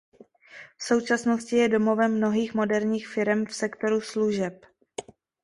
[0.77, 4.65] V současnosti je domovem mnohých moderních firem v sektoru služeb.